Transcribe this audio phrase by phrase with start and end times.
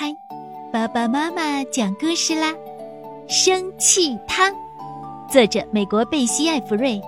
[0.00, 0.14] 嗨，
[0.72, 2.54] 爸爸妈妈讲故事啦！
[3.28, 4.54] 生气汤，
[5.28, 7.02] 作者美国贝西·艾弗瑞。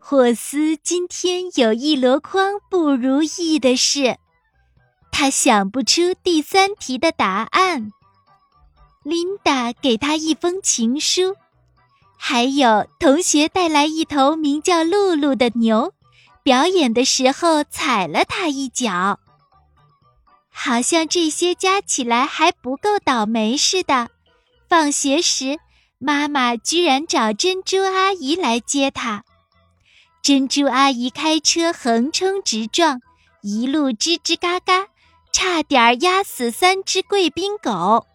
[0.00, 4.16] 霍斯今天有一箩筐不如意的事，
[5.12, 7.92] 他想不出第三题的答案。
[9.04, 11.36] 琳达给他一封情书，
[12.16, 15.92] 还有同学带来一头名叫露露的牛，
[16.42, 19.20] 表演的时候踩了他一脚。
[20.52, 24.10] 好像这些加起来还不够倒霉似的。
[24.68, 25.58] 放学时，
[25.98, 29.24] 妈妈居然找珍珠阿姨来接她。
[30.22, 33.00] 珍珠阿姨开车横冲直撞，
[33.40, 34.86] 一路吱吱嘎嘎，
[35.32, 38.06] 差点压死三只贵宾狗。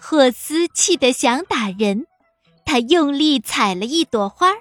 [0.00, 2.06] 霍斯气得想打人，
[2.64, 4.52] 他用力踩了一朵花。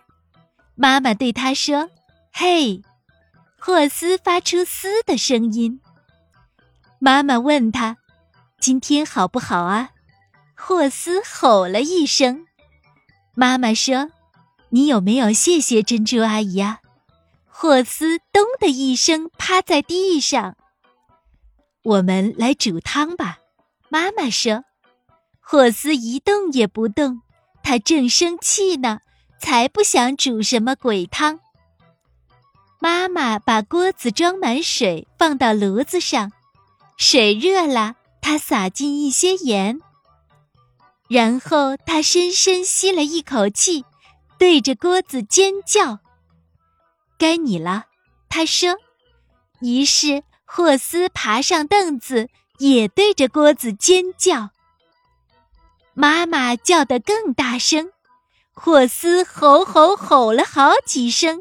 [0.76, 1.90] 妈妈对他说
[2.32, 2.82] ：“嘿！”
[3.58, 5.82] 霍斯发出嘶的声音。
[7.00, 7.98] 妈妈问他
[8.60, 9.92] ：“今天好不好啊？”
[10.54, 12.46] 霍斯吼了一声。
[13.34, 14.10] 妈妈说
[14.70, 16.80] ：“你有没有谢谢珍珠阿姨啊？”
[17.48, 20.58] 霍斯咚的一声趴在地上。
[21.84, 23.40] 我们来煮汤吧，
[23.90, 24.66] 妈妈说。
[25.40, 27.22] 霍斯一动也不动，
[27.64, 29.00] 他正生气呢，
[29.40, 31.40] 才不想煮什么鬼汤。
[32.80, 36.32] 妈妈把锅子装满水，放到炉子上。
[37.00, 39.80] 水热了，他撒进一些盐，
[41.08, 43.86] 然后他深深吸了一口气，
[44.38, 46.00] 对着锅子尖叫
[47.18, 47.86] ：“该你了！”
[48.28, 48.76] 他说。
[49.62, 54.50] 于是霍斯爬上凳子，也对着锅子尖叫。
[55.94, 57.92] 妈妈叫得更大声，
[58.52, 61.40] 霍斯吼吼吼了好几声，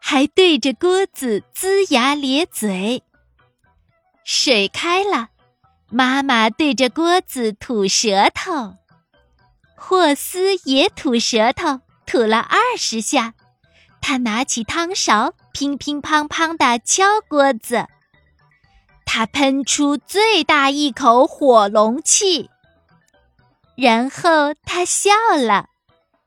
[0.00, 3.02] 还对着锅子龇牙咧嘴。
[4.30, 5.30] 水开了，
[5.88, 8.74] 妈妈对着锅子吐舌头，
[9.74, 13.32] 霍斯也吐舌头，吐了二十下。
[14.02, 17.86] 他拿起汤勺，乒乒乓乓地敲锅子。
[19.06, 22.50] 他喷出最大一口火龙气，
[23.76, 25.70] 然后他笑了，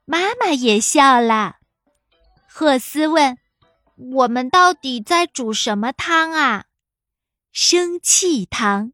[0.06, 1.57] 妈妈也笑了。
[2.51, 3.38] 霍斯问
[4.16, 6.63] ：“我们到底在煮什么汤啊？”
[7.51, 8.94] 生气糖，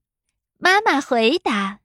[0.57, 1.79] 妈妈回答。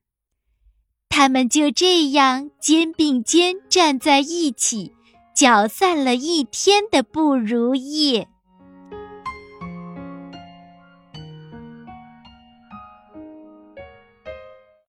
[1.11, 4.95] 他们就这样肩并肩站在一起，
[5.35, 8.27] 搅散了一天的不如意。